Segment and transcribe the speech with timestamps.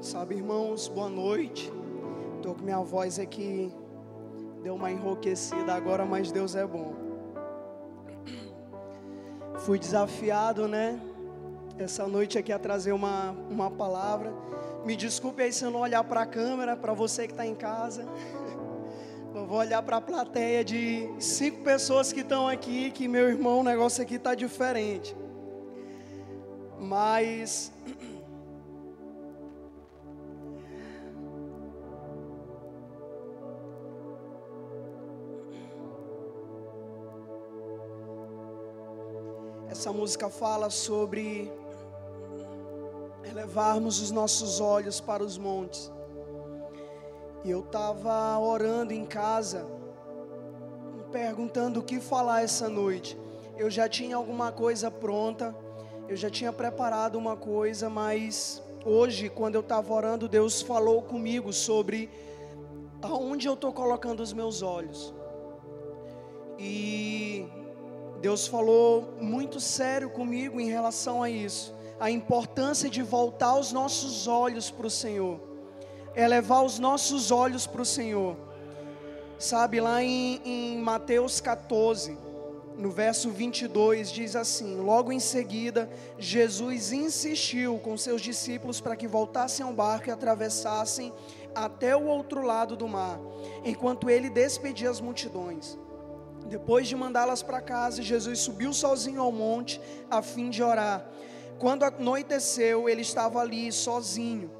[0.00, 1.72] Sabe, irmãos, boa noite.
[2.40, 3.72] Tô com minha voz aqui,
[4.62, 6.94] deu uma enrouquecida agora, mas Deus é bom.
[9.58, 11.00] Fui desafiado, né?
[11.76, 14.32] Essa noite aqui a trazer uma, uma palavra.
[14.84, 17.56] Me desculpe aí se eu não olhar para a câmera, para você que está em
[17.56, 18.06] casa.
[19.34, 23.60] Eu vou olhar para a plateia de cinco pessoas que estão aqui, que meu irmão,
[23.60, 25.14] o negócio aqui está diferente.
[26.80, 27.70] Mas
[39.70, 41.52] Essa música fala sobre
[43.22, 45.92] elevarmos os nossos olhos para os montes.
[47.44, 49.66] E eu estava orando em casa,
[51.12, 53.18] perguntando o que falar essa noite.
[53.58, 55.54] Eu já tinha alguma coisa pronta,
[56.08, 61.52] eu já tinha preparado uma coisa, mas hoje, quando eu estava orando, Deus falou comigo
[61.52, 62.10] sobre
[63.02, 65.14] aonde eu estou colocando os meus olhos.
[66.58, 67.46] E
[68.20, 74.26] Deus falou muito sério comigo em relação a isso, a importância de voltar os nossos
[74.26, 75.40] olhos para o Senhor,
[76.16, 78.36] elevar os nossos olhos para o Senhor.
[79.38, 82.18] Sabe, lá em, em Mateus 14,
[82.76, 89.06] no verso 22, diz assim: Logo em seguida, Jesus insistiu com seus discípulos para que
[89.06, 91.12] voltassem ao barco e atravessassem
[91.54, 93.20] até o outro lado do mar,
[93.64, 95.78] enquanto ele despedia as multidões.
[96.48, 101.06] Depois de mandá-las para casa, Jesus subiu sozinho ao monte a fim de orar.
[101.58, 104.50] Quando anoiteceu, ele estava ali sozinho.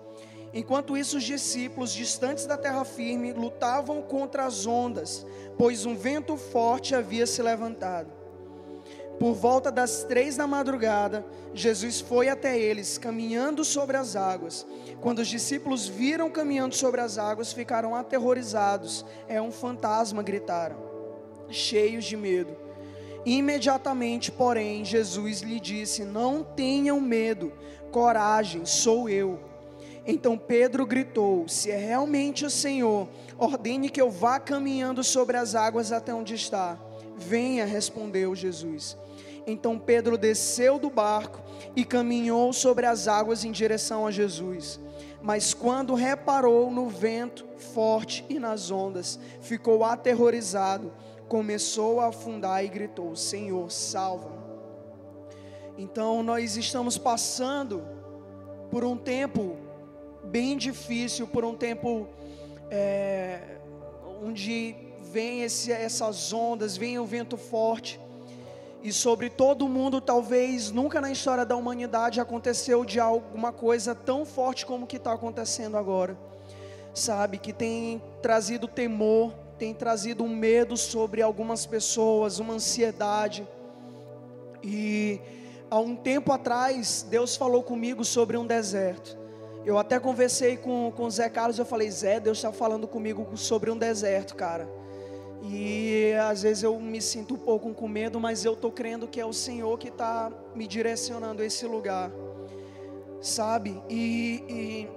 [0.53, 5.25] Enquanto isso, os discípulos, distantes da terra firme, lutavam contra as ondas,
[5.57, 8.11] pois um vento forte havia se levantado.
[9.19, 14.67] Por volta das três da madrugada, Jesus foi até eles, caminhando sobre as águas.
[15.01, 19.05] Quando os discípulos viram caminhando sobre as águas, ficaram aterrorizados.
[19.27, 20.88] É um fantasma, gritaram
[21.51, 22.57] cheios de medo.
[23.25, 27.53] Imediatamente, porém, Jesus lhe disse: Não tenham medo,
[27.91, 29.39] coragem, sou eu.
[30.07, 35.55] Então Pedro gritou: Se é realmente o Senhor, ordene que eu vá caminhando sobre as
[35.55, 36.79] águas até onde está.
[37.17, 38.97] Venha, respondeu Jesus.
[39.47, 41.43] Então Pedro desceu do barco
[41.75, 44.81] e caminhou sobre as águas em direção a Jesus.
[45.21, 50.93] Mas quando reparou no vento forte e nas ondas, ficou aterrorizado
[51.29, 54.31] começou a afundar e gritou: Senhor, salva.
[55.77, 57.87] Então nós estamos passando
[58.71, 59.57] por um tempo
[60.25, 62.09] bem difícil, por um tempo
[62.71, 63.59] é,
[64.23, 68.01] onde vem esse, essas ondas, vem o vento forte.
[68.83, 74.25] E sobre todo mundo, talvez nunca na história da humanidade aconteceu de alguma coisa tão
[74.25, 76.17] forte como que está acontecendo agora.
[76.95, 83.47] Sabe, que tem trazido temor, tem trazido um medo sobre algumas pessoas, uma ansiedade.
[84.63, 85.21] E
[85.71, 89.19] há um tempo atrás, Deus falou comigo sobre um deserto.
[89.65, 93.37] Eu até conversei com, com o Zé Carlos, eu falei, Zé, Deus está falando comigo
[93.37, 94.69] sobre um deserto, cara.
[95.43, 99.21] E às vezes eu me sinto um pouco com medo, mas eu estou crendo que
[99.21, 102.11] é o Senhor que está me direcionando a esse lugar,
[103.21, 103.81] sabe?
[103.89, 104.89] E, e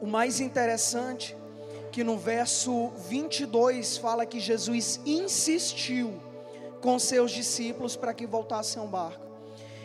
[0.00, 1.36] o mais interessante
[1.96, 6.20] que no verso 22 fala que Jesus insistiu
[6.82, 9.24] com seus discípulos para que voltassem ao barco.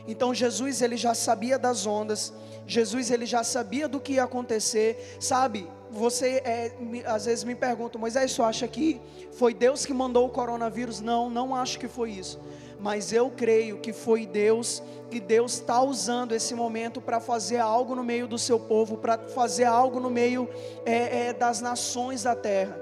[0.05, 2.33] Então Jesus ele já sabia das ondas,
[2.67, 5.65] Jesus ele já sabia do que ia acontecer, sabe?
[5.89, 6.73] Você é,
[7.05, 8.99] às vezes me pergunta, Moisés, isso acha que
[9.31, 10.99] foi Deus que mandou o coronavírus?
[10.99, 12.37] Não, não acho que foi isso
[12.81, 14.81] mas eu creio que foi Deus,
[15.11, 19.19] que Deus está usando esse momento para fazer algo no meio do seu povo, para
[19.19, 20.49] fazer algo no meio
[20.83, 22.75] é, é, das nações da terra.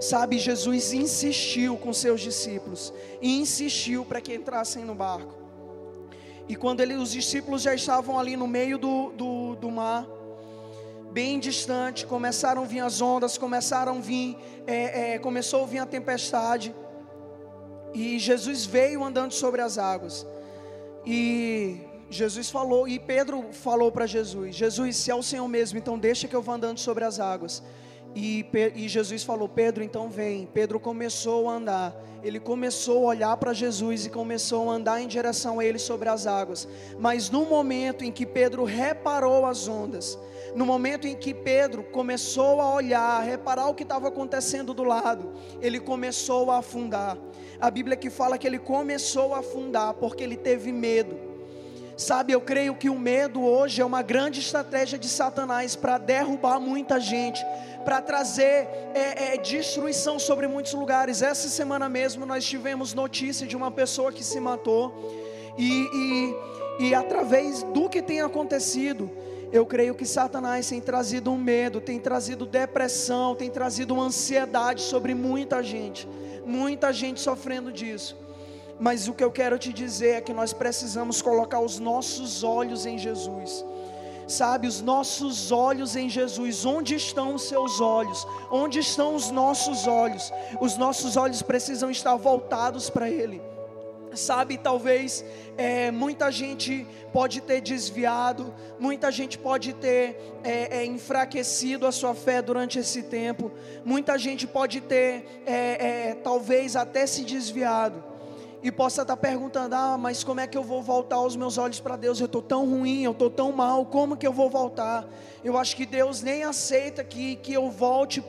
[0.00, 5.34] Sabe, Jesus insistiu com seus discípulos, insistiu para que entrassem no barco.
[6.48, 10.06] E quando ele, os discípulos já estavam ali no meio do, do, do mar,
[11.10, 14.36] bem distante, começaram a vir as ondas, começaram a vir,
[14.66, 16.74] é, é, começou a vir a tempestade.
[17.94, 20.26] E Jesus veio andando sobre as águas.
[21.04, 25.98] E Jesus falou, e Pedro falou para Jesus: Jesus, se é o Senhor mesmo, então
[25.98, 27.62] deixa que eu vá andando sobre as águas.
[28.14, 28.44] E,
[28.74, 30.46] e, Jesus falou: Pedro, então vem.
[30.46, 31.94] Pedro começou a andar.
[32.22, 36.08] Ele começou a olhar para Jesus e começou a andar em direção a ele sobre
[36.08, 36.68] as águas.
[36.98, 40.18] Mas no momento em que Pedro reparou as ondas,
[40.54, 44.84] no momento em que Pedro começou a olhar, a reparar o que estava acontecendo do
[44.84, 47.16] lado, ele começou a afundar.
[47.60, 51.31] A Bíblia que fala que ele começou a afundar porque ele teve medo.
[52.02, 56.58] Sabe, eu creio que o medo hoje é uma grande estratégia de Satanás para derrubar
[56.58, 57.40] muita gente,
[57.84, 61.22] para trazer é, é, destruição sobre muitos lugares.
[61.22, 64.92] Essa semana mesmo nós tivemos notícia de uma pessoa que se matou,
[65.56, 66.34] e,
[66.80, 69.08] e, e através do que tem acontecido,
[69.52, 74.82] eu creio que Satanás tem trazido um medo, tem trazido depressão, tem trazido uma ansiedade
[74.82, 76.08] sobre muita gente,
[76.44, 78.16] muita gente sofrendo disso.
[78.78, 82.86] Mas o que eu quero te dizer é que nós precisamos colocar os nossos olhos
[82.86, 83.64] em Jesus.
[84.26, 88.26] Sabe, os nossos olhos em Jesus, onde estão os seus olhos?
[88.50, 90.32] Onde estão os nossos olhos?
[90.60, 93.42] Os nossos olhos precisam estar voltados para Ele
[94.16, 95.24] sabe, talvez
[95.56, 102.14] é, muita gente pode ter desviado, muita gente pode ter é, é, enfraquecido a sua
[102.14, 103.50] fé durante esse tempo,
[103.84, 108.11] muita gente pode ter, é, é, talvez até se desviado
[108.62, 111.80] e possa estar perguntando: ah, mas como é que eu vou voltar os meus olhos
[111.80, 112.20] para Deus?
[112.20, 115.06] Eu estou tão ruim, eu estou tão mal, como que eu vou voltar?
[115.42, 118.22] Eu acho que Deus nem aceita que, que eu volte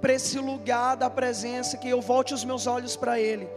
[0.00, 3.48] para esse lugar da presença, que eu volte os meus olhos para Ele.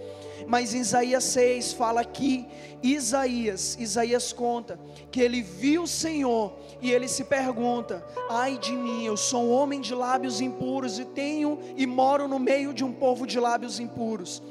[0.48, 2.48] Mas Isaías 6 fala que
[2.82, 4.80] Isaías, Isaías conta
[5.12, 9.52] que ele viu o Senhor e ele se pergunta: Ai de mim, eu sou um
[9.52, 13.80] homem de lábios impuros e tenho e moro no meio de um povo de lábios
[13.80, 14.42] impuros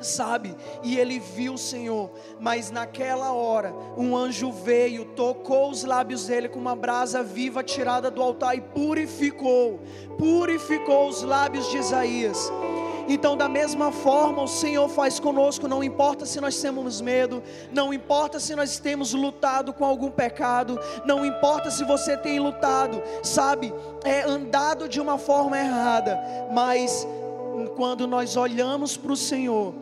[0.00, 0.56] sabe?
[0.82, 2.10] E ele viu o Senhor,
[2.40, 8.10] mas naquela hora, um anjo veio, tocou os lábios dele com uma brasa viva tirada
[8.10, 9.80] do altar e purificou,
[10.18, 12.50] purificou os lábios de Isaías.
[13.08, 17.42] Então, da mesma forma, o Senhor faz conosco, não importa se nós temos medo,
[17.72, 23.02] não importa se nós temos lutado com algum pecado, não importa se você tem lutado,
[23.22, 23.72] sabe,
[24.04, 26.20] é andado de uma forma errada,
[26.52, 27.06] mas
[27.76, 29.74] quando nós olhamos para o Senhor,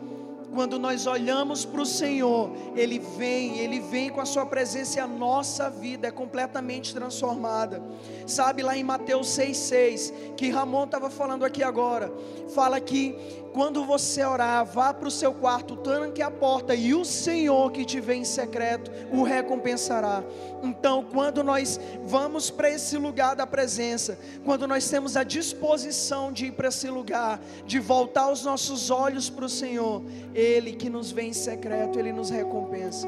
[0.57, 4.99] quando nós olhamos para o Senhor, Ele vem, Ele vem com a Sua presença e
[4.99, 7.79] a nossa vida é completamente transformada.
[8.25, 12.11] Sabe lá em Mateus 6,6, que Ramon estava falando aqui agora,
[12.55, 13.15] fala que
[13.53, 17.85] quando você orar, vá para o seu quarto, tranque a porta e o Senhor que
[17.85, 20.23] te vê em secreto o recompensará.
[20.61, 26.47] Então, quando nós vamos para esse lugar da presença, quando nós temos a disposição de
[26.47, 30.03] ir para esse lugar, de voltar os nossos olhos para o Senhor,
[30.35, 33.07] Ele que nos vê em secreto, Ele nos recompensa.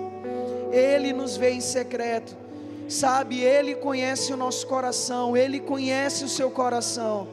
[0.72, 2.36] Ele nos vê em secreto,
[2.88, 3.40] sabe?
[3.42, 7.28] Ele conhece o nosso coração, Ele conhece o seu coração.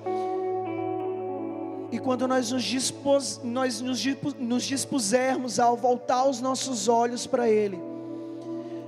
[1.90, 4.04] E quando nós nos, dispos, nós nos,
[4.38, 7.78] nos dispusermos ao voltar os nossos olhos para Ele,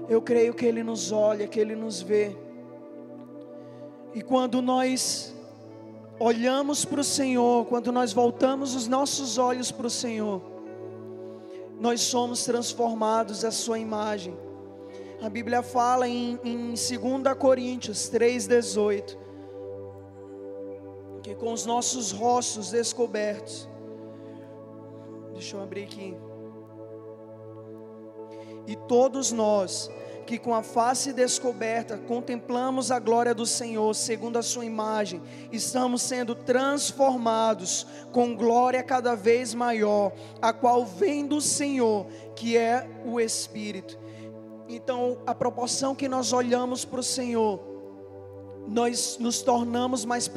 [0.09, 2.37] eu creio que Ele nos olha, que Ele nos vê.
[4.15, 5.33] E quando nós
[6.19, 10.58] olhamos para o Senhor, quando nós voltamos os nossos olhos para o Senhor,
[11.81, 14.37] nós somos transformados à Sua imagem.
[15.21, 16.79] A Bíblia fala em, em 2
[17.39, 19.29] Coríntios 3,18
[21.29, 23.69] que com os nossos rostos descobertos,
[25.33, 26.17] deixa eu abrir aqui,
[28.67, 29.91] e todos nós,
[30.29, 36.03] que com a face descoberta contemplamos a glória do Senhor, segundo a Sua imagem, estamos
[36.03, 43.19] sendo transformados com glória cada vez maior, a qual vem do Senhor, que é o
[43.19, 43.99] Espírito.
[44.69, 47.59] Então, a proporção que nós olhamos para o Senhor,
[48.69, 50.31] nós nos tornamos mais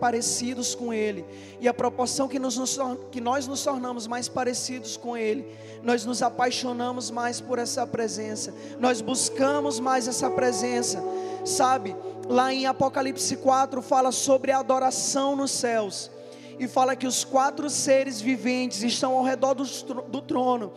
[0.00, 1.24] parecidos com Ele,
[1.60, 2.78] e a proporção que, nos,
[3.10, 5.46] que nós nos tornamos mais parecidos com Ele,
[5.82, 11.02] nós nos apaixonamos mais por essa presença, nós buscamos mais essa presença,
[11.44, 11.96] sabe?
[12.28, 16.10] Lá em Apocalipse 4 fala sobre a adoração nos céus,
[16.58, 20.72] e fala que os quatro seres viventes estão ao redor do, do trono,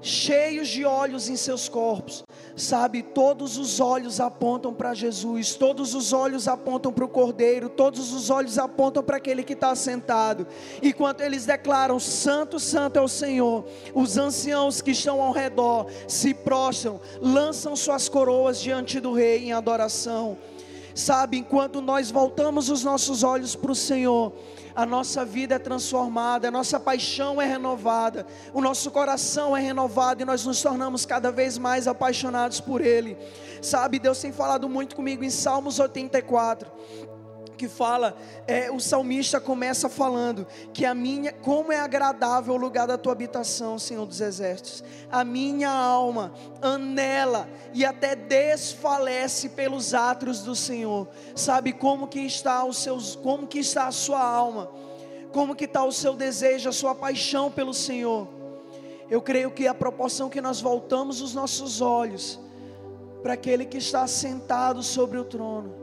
[0.00, 2.22] cheios de olhos em seus corpos,
[2.56, 8.12] sabe, todos os olhos apontam para Jesus, todos os olhos apontam para o Cordeiro, todos
[8.12, 10.46] os olhos apontam para aquele que está sentado,
[10.80, 15.86] e quando eles declaram: Santo, Santo é o Senhor, os anciãos que estão ao redor
[16.06, 20.36] se prostram, lançam suas coroas diante do Rei em adoração.
[20.94, 24.32] Sabe, enquanto nós voltamos os nossos olhos para o Senhor,
[24.74, 30.22] a nossa vida é transformada, a nossa paixão é renovada, o nosso coração é renovado
[30.22, 33.16] e nós nos tornamos cada vez mais apaixonados por Ele.
[33.60, 36.70] Sabe, Deus tem falado muito comigo em Salmos 84
[37.62, 42.88] que fala, é, o salmista começa falando que a minha, como é agradável o lugar
[42.88, 44.82] da tua habitação, Senhor dos Exércitos.
[45.12, 51.06] A minha alma anela e até desfalece pelos átrios do Senhor.
[51.36, 54.68] Sabe como que está os seus, como que está a sua alma?
[55.32, 58.26] Como que está o seu desejo, a sua paixão pelo Senhor?
[59.08, 62.40] Eu creio que a proporção que nós voltamos os nossos olhos
[63.22, 65.81] para aquele que está sentado sobre o trono.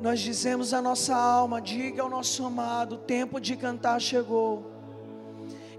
[0.00, 4.70] Nós dizemos a nossa alma, diga ao nosso amado, o tempo de cantar chegou.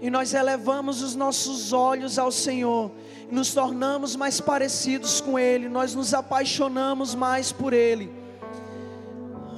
[0.00, 2.90] E nós elevamos os nossos olhos ao Senhor,
[3.30, 8.12] nos tornamos mais parecidos com Ele, nós nos apaixonamos mais por Ele.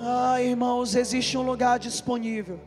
[0.01, 2.61] Ah, irmãos, existe um lugar disponível.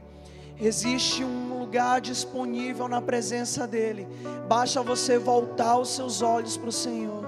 [0.59, 4.07] Existe um lugar disponível na presença dEle.
[4.47, 7.20] Basta você voltar os seus olhos para o Senhor.